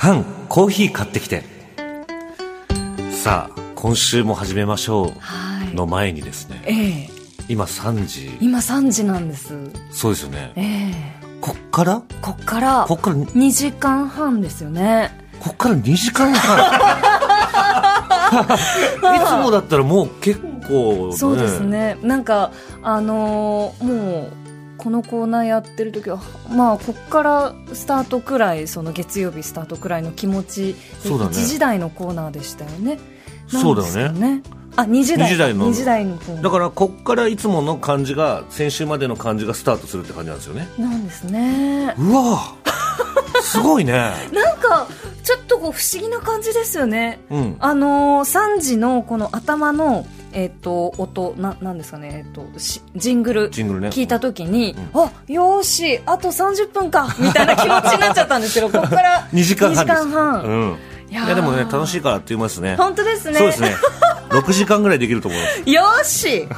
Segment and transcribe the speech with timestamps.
[0.00, 1.44] 缶コーヒー買ってきて。
[3.12, 5.12] さあ今週も始めましょ
[5.72, 5.74] う。
[5.74, 6.72] の前にですね、え
[7.02, 7.08] え。
[7.50, 8.30] 今3時。
[8.40, 9.52] 今3時なんです。
[9.90, 10.52] そうですよね。
[10.56, 11.26] ええ。
[11.42, 12.02] こっから？
[12.22, 15.12] こっからこっから？2時間半ですよね。
[15.38, 16.58] こっから2時間半。
[19.16, 21.98] いつもだったらもう結構、ね、そうですね。
[22.02, 24.32] なんか、あのーもう、
[24.82, 26.20] このコーナーやってる時は、
[26.50, 32.98] まあ、こっからスタートくらい、その月曜日スタートくらいの気持ち、そうだね1時台のコーナーでしたよね。
[33.48, 34.42] そうだよね。
[34.76, 35.28] あ、2時台。
[35.28, 36.18] 2時台の2時台の。
[36.42, 41.94] だからこっからいつもの感じが先週までの感じがスタートするって感じなんですよねなんですね。
[41.98, 42.54] うわ
[43.42, 44.12] すごいね。
[44.32, 44.86] なんか、
[45.22, 47.20] ちょっとこう不思議な感じですよね。
[47.30, 47.56] うん。
[47.58, 53.50] あのー、3時のこの頭の、えっ、と、音、な、なんですかね、えっ、と、しジングル。
[53.50, 53.88] ジングルね。
[53.88, 60.00] 聞いたときに、あ、よーし、あと30分か、みたいな気持ちになっちゃったんですけど、 ここから2時間半です。
[60.00, 60.42] 2時間半。
[60.42, 60.78] うん。
[61.10, 61.26] いやー。
[61.26, 62.76] いやでもね楽しいからって言いますね。
[62.76, 63.38] 本当ですね。
[63.38, 63.74] そうですね
[64.30, 65.62] 6時間ぐらいできると思います。
[65.70, 66.48] よーし、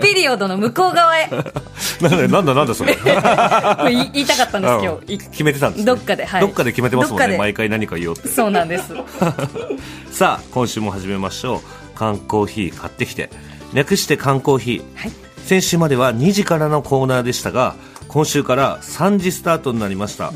[0.00, 1.28] ピリオドの向こう側へ。
[2.00, 2.96] なんだなんだなんだそれ。
[3.90, 5.14] 言いたかったんです、今うん日。
[5.14, 5.84] い決めてたんですね。
[5.86, 6.40] どっかではい。
[6.40, 7.36] どっかで決めてますもんね。
[7.36, 8.28] 毎回何か言おうって。
[8.28, 8.94] そうなんです。
[10.10, 11.60] さあ今週も始めましょう。
[11.98, 13.30] 缶コーヒー買ってきて。
[13.74, 15.12] 略して缶コーヒー、はい。
[15.44, 17.74] 先週までは2時からのコーナーでしたが
[18.06, 20.32] 今週から3時スタートになりました、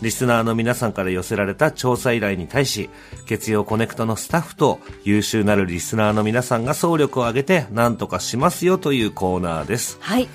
[0.00, 2.88] リスナーの皆さんから寄せられた調査依頼に対し
[3.26, 10.28] 月曜コネクトのスタッフと優秀なるリスナーの皆さんが総力を挙げて何とかしますよというコーナーですはい。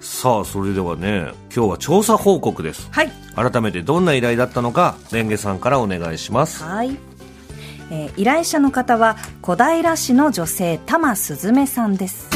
[0.00, 3.10] さあそれではね今日は調査報告ですはい。
[3.34, 6.96] 改めてどんな依頼だったのかレンゲさんからお願いしますはい。
[7.90, 12.35] えー依頼者の方は小平市の女性玉すずめさんですは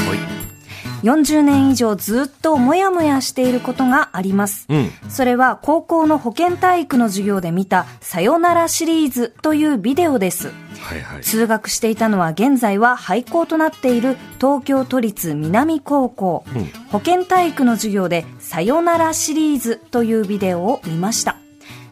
[1.03, 4.91] 40年以上ずっともやもやしていることがあります、うん。
[5.09, 10.51] それは高校の保健体育の授業で見たさよならシリーズというビデオです。
[10.79, 11.21] はいはい。
[11.21, 16.65] 通学していたのは現在は廃校となっている東京都立南高校、うん。
[16.89, 21.37] 保健体育の授業でさよならシリーズというビデオを見ました。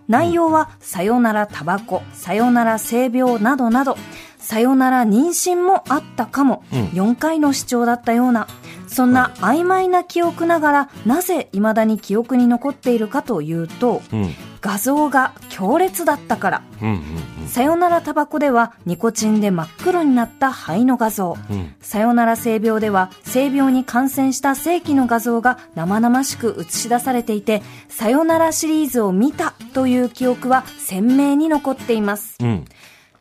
[0.07, 3.95] 内容はさよならタバコさよなら性病などなど
[4.39, 6.85] さよなら妊娠もあったかも、うん。
[6.87, 8.47] 4回の視聴だったような
[8.89, 14.33] そんな曖昧な記憶ながらなぜ未だに記憶に残っているかというと、うん。
[14.61, 16.61] 画像が強烈だったから。
[16.81, 16.99] うんうん
[17.47, 21.35] さよならタバコではニコチンで真っ黒になった肺の画像。
[21.49, 21.73] うん。
[21.81, 32.37] さよなら性病では性病に感染した正規の画像が生々しく映し出されていて、さよならシリーズを見たという記憶は鮮明に残っています。
[32.39, 32.65] うん。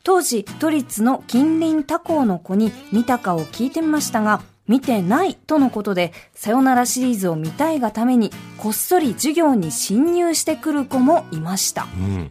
[0.04, 11.84] 当時、都立の近隣他校の子に見たかを聞いてみましたが、見てないとのことで、さよならシリーズを見たいがために、こっそり授業に侵入してくる子もいました。
[11.84, 12.30] うん。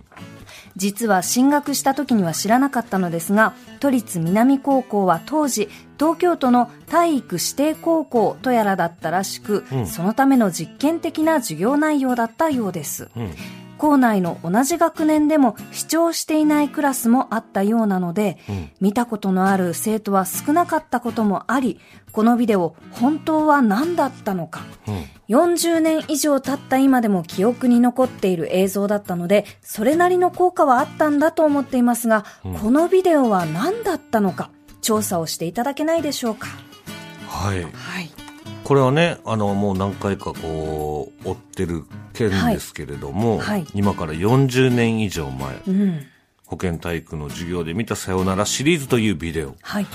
[0.77, 9.87] 実は進学した時には知らなかったのですが都立南高校は当時東京都の体育指定高校とやらだったらしく、うん。
[9.87, 13.09] そのための実験的な授業内容だったようです。
[13.15, 13.31] うん
[13.77, 18.69] 校内の同じ学年でも視聴していないクラスもあったようなので、うん。
[18.79, 21.79] 見たことのある生徒は少なかったこともあり
[22.11, 24.61] このビデオ本当は何だったのか。
[24.87, 25.05] うん。
[25.29, 32.25] 40年以上経った今でも記憶に残っている映像だったので、それなりの効果はあったんだと思っていますが、
[32.61, 34.49] このビデオは何だったのか、
[34.81, 36.47] 調査をしていただけないでしょうか。
[37.27, 37.61] はい。
[37.61, 38.26] はい。
[38.67, 43.47] これはねあのもう何回かこう追ってる件ですけれども、はい。
[43.47, 43.67] はい。
[43.73, 46.05] 今から40年以上前うん。
[46.45, 49.55] 保健体育の授業で見た「さよなら」シリーズというビデオ。
[49.61, 49.87] はい。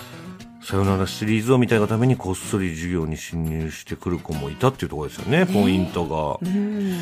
[0.62, 6.48] さよならシリーズを見たいがためにこっそり授業に侵入してくる子もいたっていうところですよね、ポイントが。
[6.50, 6.96] うん。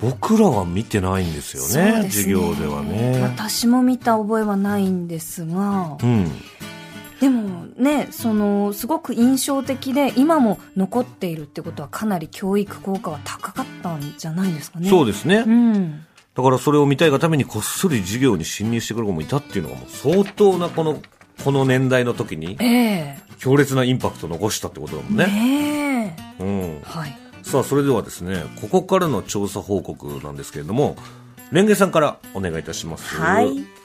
[0.00, 3.20] 僕らは見てないんですよねそうです授業ではね。
[3.22, 6.30] 私も見た覚えはないんですがう、ん
[7.20, 14.88] でもね、その、すごく印象的で、今も残っているってことはかなり教育効果は高かったんじゃないですかね。
[14.88, 16.06] そうですね、うん。
[16.34, 21.02] だからそれを見たいがためにこっそり授業に侵入してくる子もいたっていうのがもう相当なこの
[21.44, 26.42] この年代の時にええ強烈なインパクトを残したってことだもんねねえ。
[26.42, 27.18] うん、はい。
[27.42, 30.96] さあそれではですねここからの調査報告なんですけれども
[31.50, 33.77] レンゲさんからお願いいたしますはい。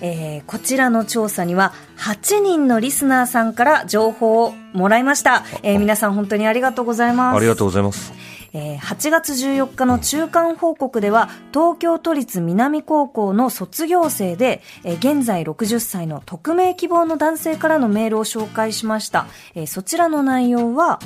[0.00, 5.44] えーこちらの調査には8人のリスナーさんから情報をもらいました。
[5.62, 7.36] えー皆さん本当にありがとうございます。
[7.36, 8.12] ありがとうございます
[8.54, 19.26] えー8月14日の中間報告では、東京都立南高校の卒業生で、えー現在60歳の匿名希望の男性からのメールを紹介しました。
[19.54, 21.00] えーそちらの内容は、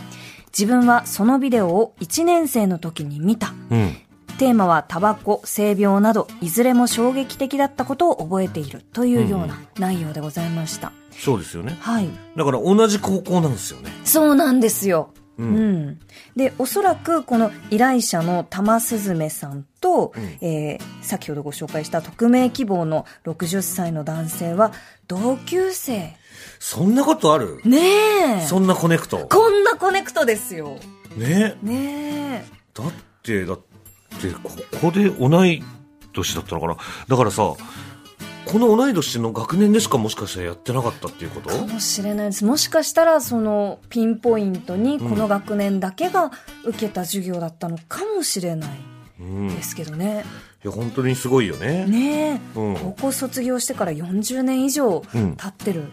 [0.56, 3.54] 自分はそのビデオを1年生の時に見た。
[3.70, 3.96] うん
[4.32, 10.92] テーマはタバコ、性病など、いずれも衝撃的だったことを覚えているというような内容でございました。
[11.10, 12.08] そうですよねはい。
[12.36, 15.10] だから同じ高校なんですよねそうなんですよ。
[15.38, 16.00] ううんん。
[16.36, 24.72] で、おそらくこの依頼者の玉すずめさんと、えー先ほどご紹介した匿名希望の60歳の男性は
[25.08, 26.14] 同級生。
[26.58, 27.60] そんなことある？
[27.64, 28.46] ねえ。
[28.46, 29.26] そんな connect？
[29.28, 30.76] こんな connect ですよ。
[31.16, 32.44] ねねえ。
[32.74, 32.92] だっ
[33.22, 33.71] てだって
[34.42, 34.50] こ
[34.80, 35.62] こで同い
[36.12, 36.76] 年だったのかな？
[37.08, 37.54] だからさ
[38.44, 41.48] この同い年の学年でしかもしかしたらやってなかったっていうこと？
[41.48, 42.44] かもしれないです。
[42.44, 46.32] もしかしたら、その、ピンポイントに、この学年だけが
[46.64, 48.70] 受けた授業だったのかもしれない
[49.54, 50.24] ですけどね。
[50.64, 51.86] や本当にすごいよね。
[51.86, 52.76] ねえ、うん。
[52.76, 55.36] 高校卒業してから40年以上うん。
[55.36, 55.84] 経ってる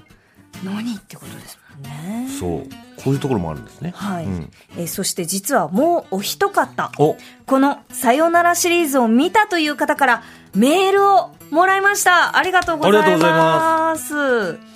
[0.64, 2.28] のにってことですもんね。
[2.40, 2.64] そう
[3.04, 7.16] こういうところもあるんですねはい、うんえーそして実はもうお一方、お
[7.46, 10.24] このさよならシリーズを見たという方から
[10.54, 12.38] メールをもらいました。
[12.38, 13.06] ありがとうございます。
[13.06, 14.70] ありがとうございま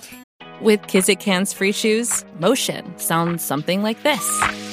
[0.62, 4.73] With Kizik hands free shoes, motion sounds something like this.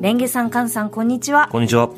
[0.00, 1.48] レンゲさん、カンさん、こんにちは。
[1.50, 1.90] こんにちは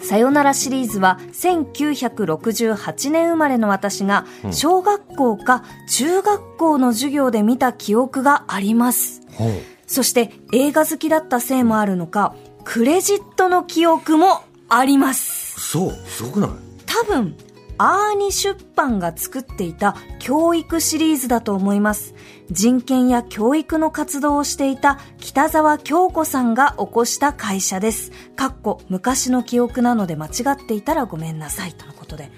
[0.00, 9.22] さよならシリーズは1968年生まれの私が小学校か中学校の授業で見た記憶があります。
[9.34, 9.52] ほう
[9.86, 12.34] そして映画好きだったせいもあるのか、
[12.64, 15.60] クレジットの記憶もあります。
[15.60, 16.50] そうすごくない？
[16.86, 17.36] 多分、
[17.84, 22.14] アーニ出版が作っていた教育シリーズだと思います。
[22.48, 28.12] 人権や教育の活動をしていた北沢京子さんが起こした会社です。
[28.36, 32.30] かっこ昔の記憶なので間違っていたらごめんなさいとのことで。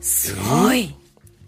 [0.00, 0.96] すごい。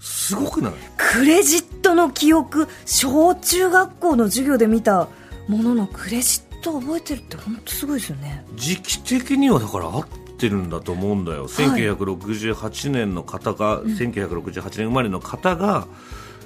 [0.00, 0.72] すごくない？
[0.98, 5.08] クレジットの記憶、小中学校の授業で見た
[5.48, 8.44] もののクレジットを覚えてるって本当すごいですよね。
[8.54, 10.06] 時期的にはだから合っ
[10.36, 15.86] てるんだと思うんだよ、1968年の方が、1968年生まれの方が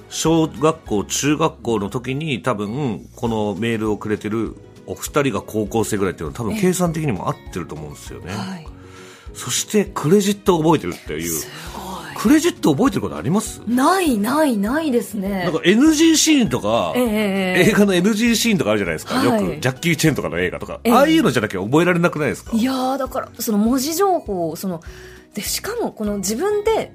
[0.09, 4.55] 小学校中学校の時に多分このメールをくれてる
[4.85, 8.67] お二人が高校生ぐらいっていうのは多分計算的にも合ってると思うんですよね、はい。
[9.33, 11.41] そしてクレジットを覚えてるっていう
[12.19, 13.61] クレジット覚えてることあります？
[13.65, 15.43] ない、ない、ないですね。
[15.45, 17.07] なんか NG シーンとか、えええ
[17.67, 19.41] え映画の NG シーンとかあるじゃないですか、はい。
[19.41, 20.93] よくジャッキー・チェンとかの映画とか、ええ。
[20.93, 22.57] ああいうのじゃなきゃ覚えられなくないですか？
[22.57, 24.81] いやーだからその文字情報をその
[25.33, 26.91] でしかもこの自分で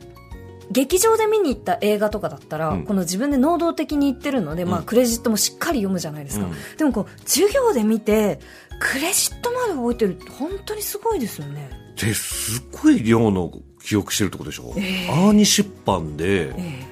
[0.70, 2.84] 劇場で見に行った映画とかだったら、うん。
[2.84, 6.52] この自分で能動的に言ってるので、まあ、クレジットもしっかり読むじゃないですか、うん。
[6.76, 8.40] でもこう授業で見て
[8.78, 11.70] クレジットまで覚えてるって本当にすごいですよね。
[11.98, 13.50] ですっごい量の
[13.84, 15.10] 記憶してるってことでしょ、ええ。
[15.10, 16.84] アーニ出版で、え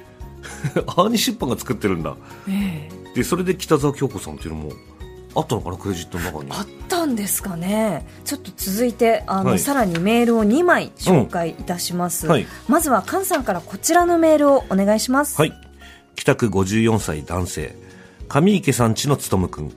[0.87, 2.15] アーニ出版が作ってるんだ。
[2.47, 2.89] ええ。
[3.11, 4.71] えでそれで北沢京子さんっていうのも
[5.35, 6.51] あったのかなクレジットの中に。
[6.51, 8.05] あったんですかね。
[8.25, 9.59] ちょっと続いてあの、はい。
[9.59, 12.47] さらにメールを2枚紹介いたします、うんはい。
[12.67, 15.39] まずは菅さんからこちらのメールをお願いします。
[15.39, 15.53] はい。
[16.15, 17.75] 北区54歳男性。
[18.29, 19.73] 上池さんちのつとむくん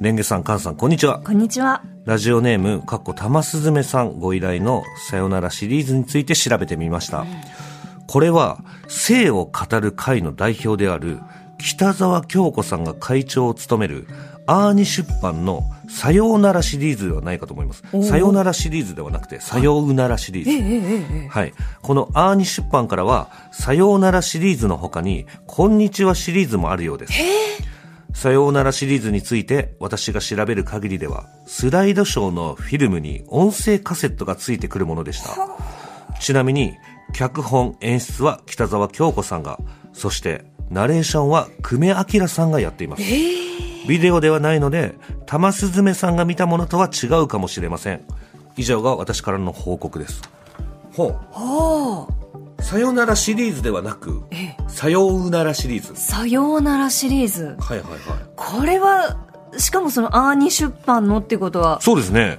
[0.00, 7.26] レンゲさん菅さんこんにちはこんにちはラジオネームかっこ玉すずめさんご依頼のさよならシリーズについて調べてみました、
[8.06, 11.18] これは性を語る会の代表である
[11.58, 14.06] 北沢京子さんが会長を務める
[14.46, 17.82] アーニ出版のさようならシリーズではないかと思います。
[18.08, 20.50] さようならシリーズではなくて、さようならシリーズ。
[20.50, 21.52] ええええええはい。
[21.82, 27.12] このアーニ出版からは、さようならシリーズの他に、こんにちはシリーズもあるようです。
[28.14, 35.36] さようならシリーズについて私が調べる限りでは、スライドショーのフィルムに音声カセットがついてくるものでした。
[36.20, 36.74] ちなみに、
[37.14, 39.58] 脚本演出は北沢京子さんが、
[39.92, 43.02] そしてナレーションは久米明さんがやっています。
[43.88, 48.02] ビデオではないので玉すずめさんが見たものとは違うかもしれません。
[48.56, 50.20] 以上が私からの報告です。
[50.92, 51.18] ほう
[52.60, 57.56] さよならシリーズではなくええさようならシリーズさようならシリーズ。
[57.58, 58.00] はいはいはい
[58.36, 59.16] これは、
[59.56, 62.38] しかもそのアーニ出版のってことは、そうですね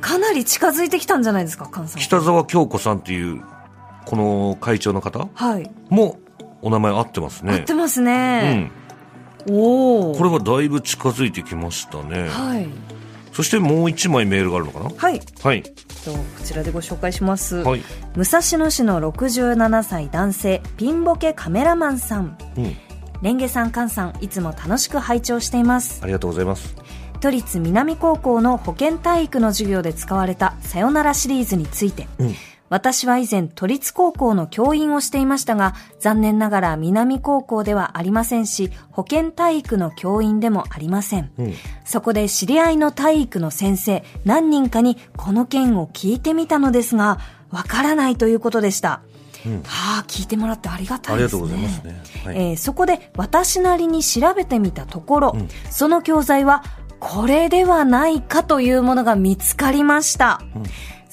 [0.00, 2.00] かなり近づいてきたんじゃないですか、菅さん。
[2.00, 3.42] 北沢京子さんっていう
[4.06, 5.28] この会長の方？
[5.34, 5.70] はい。
[5.88, 6.18] も
[6.62, 8.54] お名前合ってますね合ってますうね。
[8.54, 8.70] ん
[9.50, 10.14] おお。
[10.14, 12.68] これはだいぶ近づいてきましたねはい。
[13.34, 14.90] そしてもう一枚メールがあるのかな？
[14.96, 15.20] はい。
[15.42, 17.56] はいとこちらでご紹介します。
[17.56, 17.82] はい
[18.14, 22.38] 武蔵野市の67歳男性、ピンボケカメラマンさん。
[22.56, 22.76] うん
[23.22, 26.00] レンゲさん、カンさん、いつも楽しく拝聴しています。
[26.02, 26.76] ありがとうございます
[27.20, 32.34] 都立南高校の保健体育の授業で使われたさよならシリーズについて、うん
[32.74, 41.30] 私は以前都立高校の教員をしていましたが、残念ながら南高校ではありませんし、保健体育の教員でもありません。
[41.38, 41.54] うん
[41.84, 47.20] そこで知り合いの体育の先生何人かにこの件を聞いてみたのですが、
[47.52, 48.88] わからないということでした。
[48.90, 49.02] は
[50.00, 51.42] あ、聞いてもらってありがたいですね。
[51.42, 55.36] ありがとうございますねはいえーそこで私なりに調べてみたところ、
[55.70, 56.64] その教材は
[56.98, 60.40] これではないかというものが見つかりました。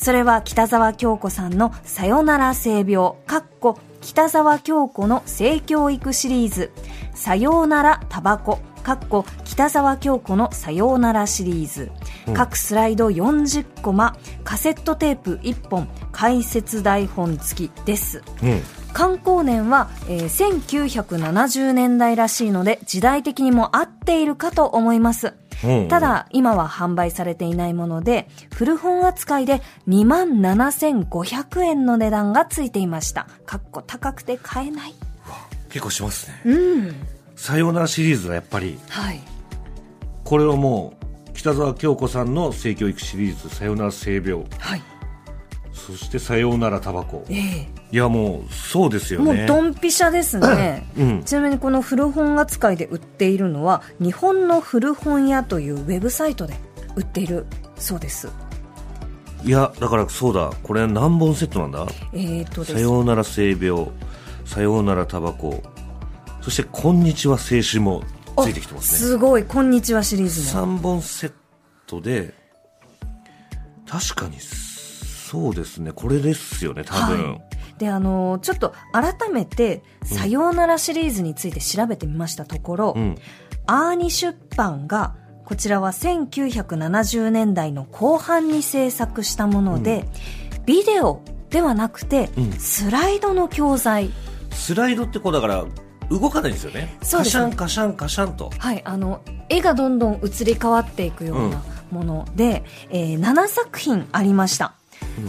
[0.02, 6.72] それは北沢京子さんのさよなら性病、かっこ北沢京子の性教育シリーズ、
[7.14, 11.92] さようならタバコ、かっこ北沢京子のさようならシリーズ、
[12.34, 18.24] 各スライド40コマ、カセットテープ1本、解説台本付きです。
[18.42, 25.34] うん観光年は、えー1970年代らしいので時代的にも合っているかと思います。
[25.64, 33.28] うんただ、今は販売されていないもので、古本扱いで27,500円の値段がついていました。
[33.46, 34.96] かっこ高くて買えない。
[35.70, 36.96] 結構しますねうん。
[37.36, 39.20] さようならシリーズはやっぱりはい。
[40.24, 40.94] これはも
[41.30, 44.82] う北沢京子さんの性教育シリーズ「さようなら性病はい。」
[45.74, 47.68] そして「さようならタバコ」ええ。
[47.92, 50.88] いやもうそうですよもうねドンピシャですね。
[50.98, 51.24] うん。
[51.24, 56.56] ちなみにこの古本扱いで売っているのは、日本の古本屋というウェブサイトで
[56.96, 57.46] 売っている
[57.78, 58.30] そうです。
[59.44, 60.52] いやだからそうだ。
[60.64, 61.86] これ何本セットなんだ？
[62.14, 63.88] えーとさようなら性病
[64.46, 65.62] さようならタバコ。
[66.42, 68.04] そしてこんにちは青春も
[68.38, 69.00] ついてきてますね。
[69.00, 70.78] すごい、こんにちはシリーズも。
[70.78, 71.32] 3本セッ
[71.86, 72.34] トで
[73.88, 74.40] 確かに
[75.32, 75.94] そうですね。
[75.94, 77.42] これですよね多分、はい。
[77.78, 83.16] で、あのーちょっと改めて、さようならシリーズについて調べてみましたところ、うん。
[83.66, 90.06] アーニ出版が、こちらは1970年代の後半に制作したもので、
[90.66, 92.52] ビデオではなくて、うん。
[92.52, 94.10] スライドの教材。
[94.52, 95.64] スライドってこうだから
[96.10, 96.98] 動かないんですよね。
[97.04, 97.40] そうです。
[97.40, 98.52] ねカシャンカシャンカシャンと。
[98.58, 104.81] はい、あの、絵がどんどん移り変わっていくようなもので、えー7作品ありました。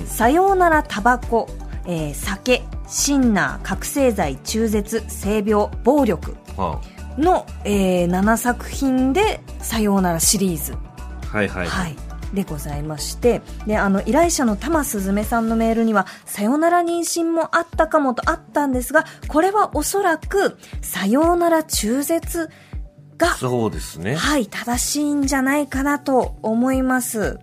[0.07, 1.49] さようならタバコ、
[1.87, 6.81] えー酒、シンナー、覚醒剤、中絶、性病、暴力は
[7.19, 10.75] の、えー7作品で、さようならシリーズ。
[11.33, 11.97] あはいはい、はい。
[12.35, 22.49] でございまして、で、あの、依頼者の玉すずめさんのメールには、さよなら妊娠もあったかもとあったんですが、これはおそらく、さようなら中絶
[23.19, 27.38] が、そうですねはい、正しいんじゃないかなと思います。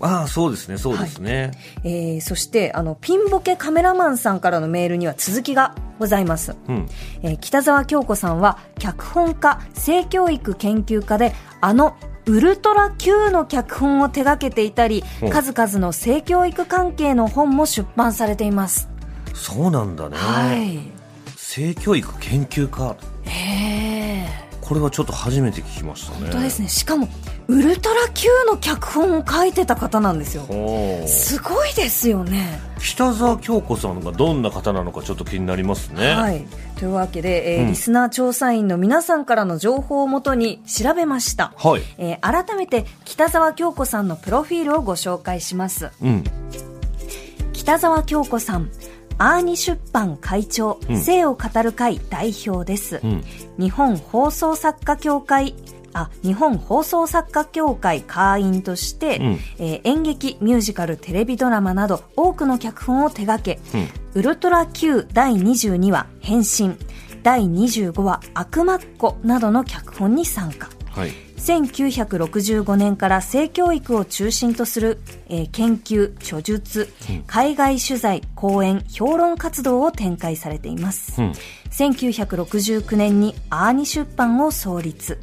[0.00, 6.54] ああそうですねそうですね、えー、そして、あの、ピンボケカメラマンさんからのメールには続きがございます。
[6.68, 6.86] うん
[7.22, 18.88] えー北沢京子さんは脚本家、性教育研究家で、あの、ウルトラ Q の脚本を手掛けていたりうん、数々の性教育関係の本も出版されています。
[19.32, 20.80] そうなんだね、はい。
[21.36, 24.46] 性教育研究家へえ。
[24.60, 26.68] これはちょっと初めて聞きましたね本当ですね。
[26.68, 27.08] しかも、
[27.48, 30.42] ウルトラ Q の脚本を書いてた方なんですよ。
[31.06, 32.58] すごいですよね。
[32.80, 36.44] 北沢京子さんがどんな方なのかちょっと気になりますねはい。
[36.76, 41.52] というわけで、えーうんリスナー調査員の皆さんからの情報をもとに調べました。
[41.56, 45.90] はいえー改めて北沢京子さんのプロフィールをご紹介します。
[46.02, 46.24] うん
[47.52, 48.70] 北沢京子さん、
[49.18, 53.00] アーニ出版会長、うん性を語る会代表です。
[53.02, 53.24] うん
[53.58, 55.54] 日本放送作家協会、
[55.96, 59.38] あ、日本放送作家協会会員として、うん。
[59.58, 63.60] えー演劇、ミュージカル、テレビドラマなど多くの脚本を手掛け、
[64.14, 66.76] ウルトラ Q 第22話、変身、
[67.22, 70.68] 第25話、悪魔っ子などの脚本に参加。
[70.96, 74.98] はい1965年から性教育を中心とする、
[75.28, 76.88] えー研究、著述、
[77.26, 81.20] 海外取材、講演、評論活動を展開されています。
[81.20, 81.32] うん
[81.70, 85.18] 1969年にアーニ出版を創立。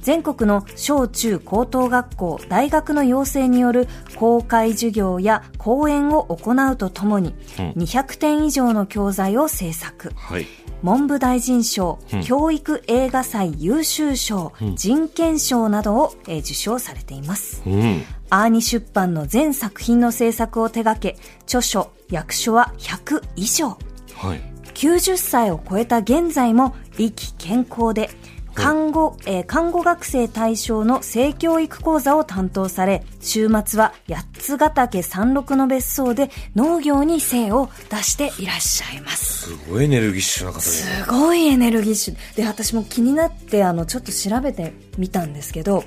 [0.00, 7.34] 全国の小中高等学校、大学の要請による公開授業や講演を行うとともに、
[7.76, 10.10] 200点以上の教材を制作。
[10.16, 10.46] はい
[10.84, 17.62] 文部大臣賞、教育映画祭優秀賞、人権賞などを、えー受賞されています。
[17.66, 23.78] うんアーニ出版の全作品の制作を手掛け、著書、役所は100以上。
[24.14, 28.10] はい90歳を超えた現在も意気健康で、
[28.54, 39.34] 看護、えー看護学生対象の性教育講座を担当され、週末は八つヶ岳山麓の別荘で農業に精を出していらっしゃいます。
[39.44, 40.62] すごいエネルギッシュな方で。
[40.62, 42.36] すすごいエネルギッシュ。
[42.36, 45.84] で、私も気になって、あの、ちょっと調べてみたんですけど、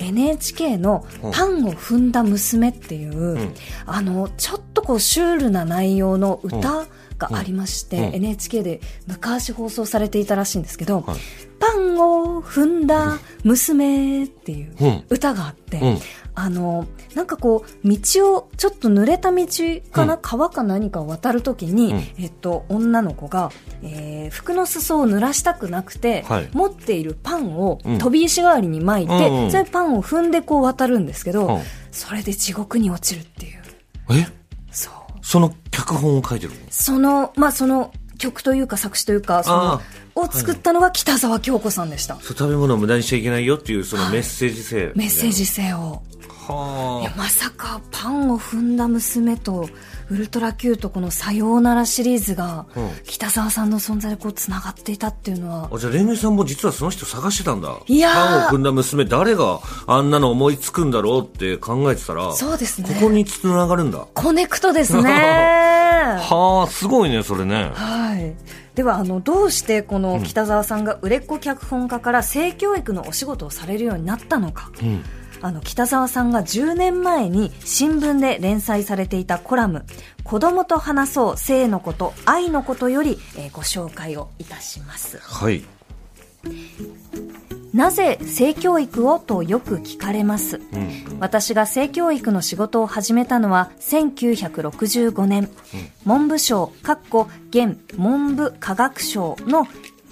[0.00, 3.52] NHK のパンを踏んだ娘っていう、
[3.86, 6.86] あの、ちょっとこう、シュールな内容の歌
[7.18, 8.04] がありまして、うん。
[8.06, 8.14] うん。
[8.14, 11.16] NHK で昔放送されていたらしいんですけど、はい。
[11.16, 11.45] パ
[11.76, 15.04] ンを踏んだ娘っていううん。
[15.08, 15.98] 歌があって、うん。
[16.34, 17.98] あの、なんかこう、道
[18.34, 19.46] を、ちょっと濡れた道
[19.90, 20.20] かな、うん。
[20.20, 22.22] 川か何かを渡るときに、うん。
[22.22, 23.50] えっと、女の子が、
[23.82, 26.48] えー服の裾を濡らしたくなくて、はい。
[26.52, 27.98] 持っているパンをうん。
[27.98, 31.62] 飛び石代わりに巻いて、うんうんそれでパンを踏んでこう渡るんですけど、うん。
[31.90, 33.62] それで地獄に落ちるっていう。
[34.10, 34.26] え？
[34.70, 34.94] そう。
[35.22, 36.58] その脚本を書いてるの？
[36.70, 39.80] その、まあ、その曲というか作詞というか、そのあ、
[40.16, 42.16] を作ったのが北沢京子さんでした。
[42.16, 46.02] そう食べ物を無駄にしちゃいけないよっていうそのメッセージ性、メッセージ性を。
[46.48, 49.68] いやはまさかパンを踏んだ娘と
[50.08, 52.90] ウルトラ Q とこの「さようなら」シリーズがうん。
[53.04, 55.68] 北沢さんの存在でこうつながっていたっていうのは。
[55.72, 57.74] ああじゃあレンゲさんも実はその人探してたんだ。
[57.88, 58.14] いやー。
[58.14, 59.58] パンを踏んだ娘誰が
[59.88, 62.94] あんなの思いつくんだろうって考えてたらそうですね。
[62.94, 64.06] ここにつながるんだ。
[64.14, 65.10] コネクトですね。
[66.22, 67.72] はあすごいねそれね。
[67.74, 68.34] はい
[68.76, 75.02] ではあのどうしてこの北沢さんが売れっ子脚本家から性教育のお仕事をされるようになったのか、ん。
[75.42, 79.84] あの北沢さんが10年前に新聞で連載されていたコラム
[80.24, 85.18] 「子供と話そう性のこと愛のこと」より、えーご紹介をいたします。
[85.22, 85.64] はい
[87.76, 90.62] なぜ性教育をとよく聞かれます、
[91.20, 95.50] 私が性教育の仕事を始めたのは1965年、
[96.06, 99.68] 文部省かっこ現文部科学省の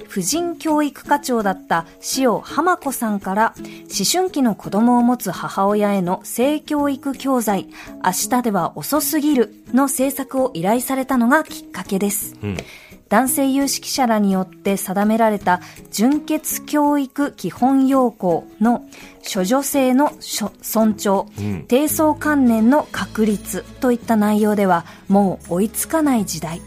[0.09, 1.87] 婦人教育課長だった
[2.19, 3.67] 塩浜子さんから思
[4.13, 7.69] 春期の子供を持つ母親への性教育教材
[8.05, 12.37] 明日では遅すぎるの制作を依頼されたのがきっかけです、
[13.15, 15.61] 男性有識者らによって定められた
[15.93, 18.89] 純潔教育基本要項の
[19.23, 21.27] 処女性の尊重、
[21.69, 26.61] 低層観念の確立といった内容ではもう追いつかない時代、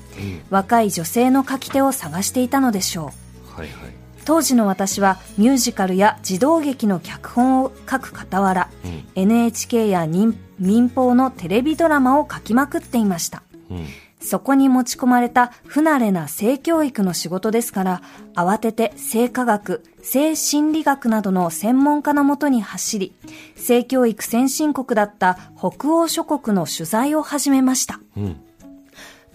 [0.49, 3.11] 若い女性の書き手を探していたのでしょ
[3.53, 3.59] う。
[3.59, 3.93] はいはい。
[4.23, 8.69] 当時の私はミュージカルや児童劇の脚本を書く傍ら、
[9.15, 13.43] NHK や民民放のテレビドラマを書きまくっていました、
[14.19, 18.01] そこに持ち込まれた不慣れな性教育の仕事ですから、
[18.35, 23.13] 慌てて性科学、性心理学などの専門家のもとに走り、
[23.55, 27.99] 性教育先進国だった北欧諸国の取材を始めました。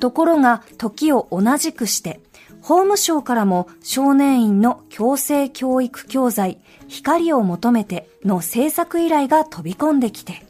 [0.01, 2.21] ところが、時を同じくして、
[2.61, 10.45] 法務省からも少年院の強制教育教材、光を求めての制作依頼が飛び込んできて、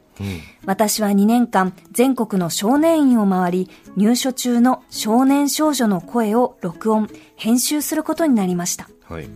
[0.64, 8.88] 私は2年間全国の少年院を回り、入所中の少年少女の声を録音、編集することになりました。
[9.08, 9.28] はい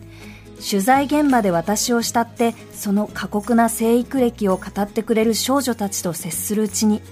[0.57, 7.03] 取材現場で私を慕って、その過酷な生育歴を語ってくれる少女たちと接するうちに、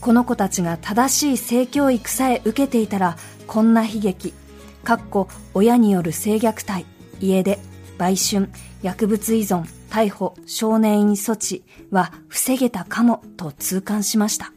[0.00, 4.34] この子たちが正しい性教育さえ受けていたら、こんな悲劇、
[4.82, 6.84] かっこ親による性虐待、
[7.20, 7.58] 家出、
[7.96, 8.50] 売春、
[8.82, 9.64] 薬物依存、
[9.94, 14.52] 逮捕、少年院措置は防げたかもと痛感しました。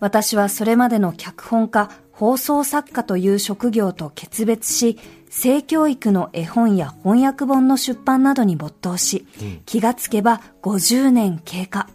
[0.00, 9.26] 私はそれまでの脚本家、放送作家という職業と決別し、性教育の絵本や翻訳本の出版などに没頭し、
[9.66, 11.90] 気がつけば50年経過。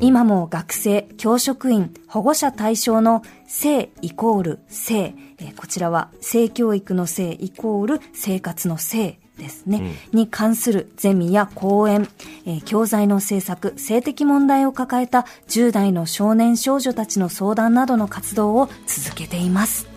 [0.00, 12.08] 今も学生、教職員、保護者対象の性イコール性、えーこちらは性教育の性イコール生活の性ですね、に関するゼミや講演、
[12.46, 19.88] えー教材の制作、性的問題を抱えた10代の少年少女たちの相談などの活動を続けています。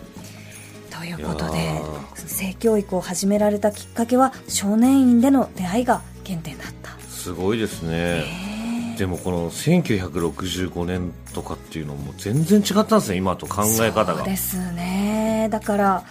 [0.90, 1.80] ということで、
[2.26, 6.98] 性教育を始められたきっかけは少年院での出会いが原点だった。
[7.08, 8.54] すごいですね。
[8.96, 14.18] でもこの1965年とかっていうのも全然違ったんですね今と考え方が。
[14.18, 15.48] そうですね。
[15.50, 16.04] だから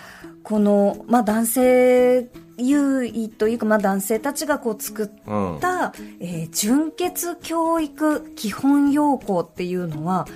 [0.44, 5.08] この、まあ、男性優位というか、まあ、男性たちがこう作っ
[5.60, 10.28] た、えー純血教育基本要項っていうのは、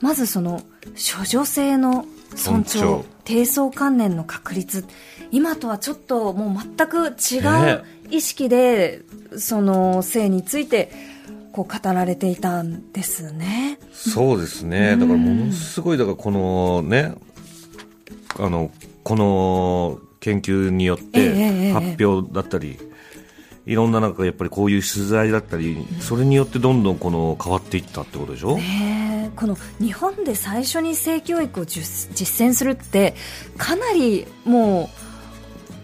[0.00, 0.62] まずその
[0.94, 4.84] 処女性の尊重低層観念の確立。
[5.30, 7.82] 今とはちょっともう全く違ね。
[7.82, 9.02] う意識で、
[9.36, 10.90] その性について
[11.52, 13.78] こう語られていたんですね。
[13.92, 17.14] そうですね、だからものすごい、だからこのね、
[18.38, 18.70] あの、
[19.02, 22.78] この研究によって発表だったり、
[23.64, 33.14] いろんななんかやっぱりこういう取材だったり、それによってどんどんこの変わっていったってことでしょ、ねえこの日本で最初に性教育を実実践するって
[33.56, 34.90] かなりも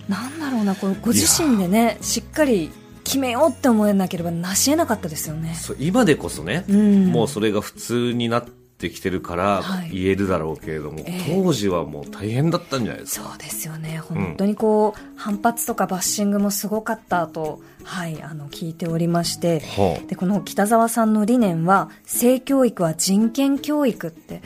[0.08, 2.70] うなんだろうなこのご自身でねしっかり
[3.04, 5.54] 決めようって思えなければなし得なかったですよね。
[5.78, 7.06] 今でこそね、うん。
[7.12, 9.90] もうそれが普通になってきてるからはい。
[9.90, 11.42] 言えるだろうけれども、ええ。
[11.42, 13.28] 当時はもう大変だったんじゃないですか。
[13.28, 13.98] そうですよね。
[13.98, 20.06] 本当にこう、反発とかバッシングもすごかったと、はい、あの聞いておりまして、はあ。
[20.06, 24.42] でこの北沢さんの理念は性教育は人権教育って、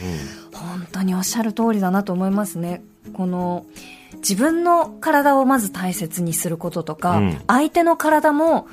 [0.53, 2.83] 本当におっしゃる通りだなと思いますね。
[3.12, 3.64] この
[4.17, 7.38] 自分の体をまず大切にすることとか、うん。
[7.47, 8.67] 相手の体も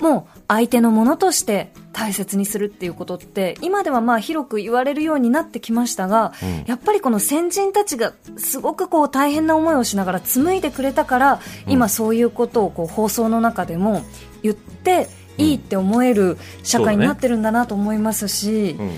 [0.00, 6.64] もう相手のものとして大切にするっていうことって今ではまあ広く言われるようになってきましたが、うん。
[6.66, 14.02] やっぱりこの先人たちがすごくこう大変な思いをしながら紡いでくれたから、今そういうことをこう放送の中でも
[14.42, 18.90] 言っていいって思える社会になってるんだなと思いますし、うん。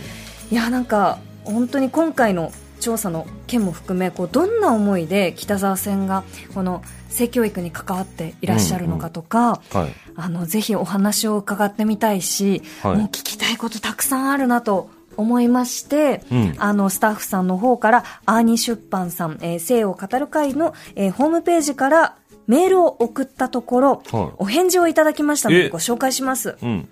[0.50, 6.82] いやなんか本当に今回の調査の件も含めこうどんな思いで北沢さんがこの
[7.12, 9.92] 性教育に関わっていらっしゃるのかとか、はい。
[10.16, 12.96] あのぜひお話を伺ってみたいし、はい。
[12.96, 16.54] もう聞きたいことたくさんあるなと思いまして、うん。
[16.58, 24.34] あのスタッフさんの方からアーニー出版さん、えー性を語る会の、えーホームページからメールを送ったところ、はい。
[24.38, 25.64] お返事をいただきましたのえ。
[25.64, 26.56] でご紹介します。
[26.62, 26.88] うん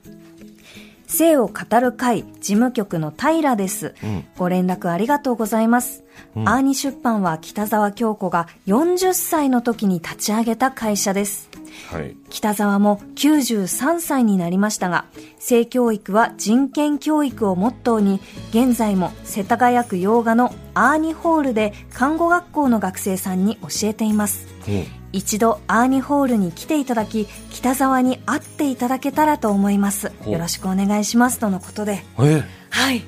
[1.11, 4.25] 性を語る会事務局の平です、うん。
[4.39, 6.05] ご連絡ありがとうございます、
[6.37, 11.51] アーニ出版は北沢京子が40歳の時に立ち上げた会社です。
[11.91, 12.17] はい。
[12.29, 15.07] 北沢も93歳になりましたが
[15.39, 18.21] 性教育は人権教育をモットーに
[18.51, 24.47] 現在も世田谷区洋画のアーニホールで看護学校の学生さんに教えています。
[24.69, 30.13] うん一度アーニホールに来ていただき北沢に会っていただけたらと思います。
[30.27, 32.05] よろしくお願いしますとのことで。
[32.21, 33.03] えはい。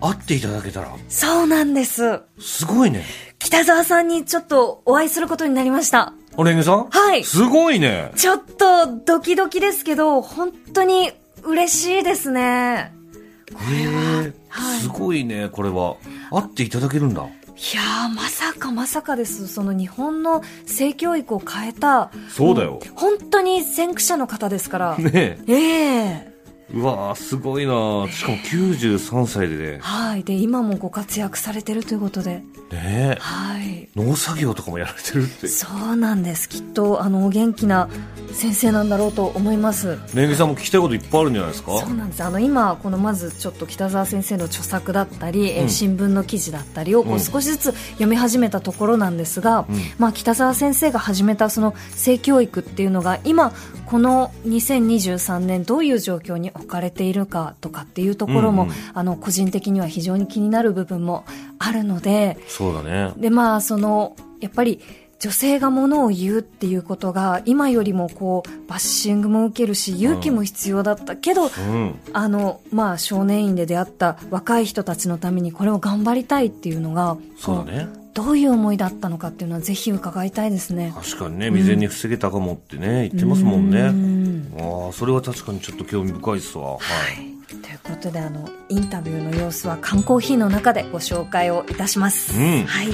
[0.00, 0.88] 会っていただけたら？
[1.08, 2.22] そうなんです。
[2.40, 3.04] すごいね。
[3.38, 6.14] 北沢さんにちょっとお会いすることになりました。
[6.36, 6.88] おレンゲさん？
[6.90, 7.22] はい。
[7.22, 8.10] すごいね。
[8.16, 11.12] ちょっとドキドキですけど本当に
[11.44, 12.40] 嬉しいですね。
[12.40, 14.32] へえ。
[14.48, 14.80] はい。
[14.80, 15.96] すごいねこれは。
[16.30, 17.26] 会っていただけるんだ
[17.62, 19.46] いやーまさかまさかです。
[19.46, 22.10] その日本の性教育を変えた。
[22.28, 22.72] そうだよ。
[22.72, 25.38] も本当に先駆者の方ですから、ねえ。
[25.46, 25.94] え
[26.28, 26.31] え
[26.74, 27.72] うわーすごいな
[28.10, 29.78] しかも93歳でね。
[29.82, 30.24] はい。
[30.24, 32.36] で今もご活躍されてるということで。
[32.36, 33.16] ねえ。
[33.20, 33.88] はい。
[33.94, 35.48] 農作業とかもやられてるって。
[35.48, 36.48] そうなんです。
[36.48, 37.88] きっとあのお元気な
[38.32, 39.98] 先生なんだろうと思います。
[40.14, 41.78] レンゲさんも聞きたいこといっぱいあるんじゃないですか？
[41.78, 42.22] そうなんです。
[42.22, 47.20] あの今このまずちょっと北澤先生の著作だったり、えーうん新聞の記事だったりをこううん。
[47.20, 49.76] 少しずつ読み始めたところなんですが、うん。
[49.98, 53.52] まあ、北澤先生が始めたその性教育っていうのが今
[53.92, 58.74] この2023年どういう状況に置かれているかとかっていうところも、うんうん。
[58.94, 61.26] あの個人的には非常に気になる部分も
[61.58, 63.12] あるのでそうだね。
[63.18, 64.80] でまあそのやっぱり
[65.18, 72.00] 女性がものを言うっていうことが今よりもこうバッシングも受けるし勇気も必要だったけど、うん。
[72.14, 80.92] あのまあ少年院で出会った若い人たちのためにこれを頑張りたいっていうのがそうだねどういう思いだったのかっていうのはぜひ伺いたいですね。
[80.94, 83.80] 確かにね未然に防げたかもってね言ってますもんね。
[83.80, 86.72] うんああそれは確かにちょっと興味深いですわ。
[86.72, 87.32] はい。
[87.48, 92.38] ということであのインタビューの様子は缶コーヒーの中でご紹介をいたします。
[92.38, 92.64] うん。
[92.64, 92.88] はい、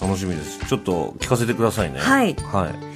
[0.00, 0.58] 楽しみです。
[0.66, 1.98] ちょっと聞かせてくださいね。
[1.98, 2.34] はい。
[2.34, 2.74] はい。
[2.82, 2.87] えー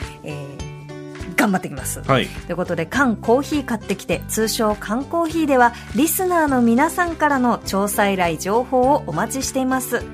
[1.42, 2.00] 頑張ってきます。
[2.02, 2.28] はい。
[2.28, 10.04] ということで缶コーヒー買ってきて通称缶コーヒーではリスナーの皆さんからの調査依頼情報をお待ちしています、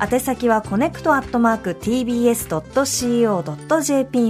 [0.00, 2.52] 宛先は connect アットマーク TBS.CO.JP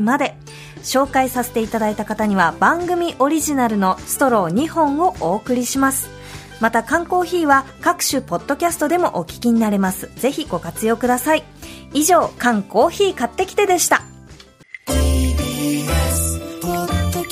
[0.02, 0.36] まで。
[0.82, 6.08] 紹介させていただいた方には番組オリジナルのストロー2本をお送りします。
[6.60, 10.08] また缶コーヒーは各種ポッドキャストでもお聞きになれます。
[10.16, 11.44] ぜひご活用ください。
[11.94, 14.02] 以上缶コーヒー買ってきてでした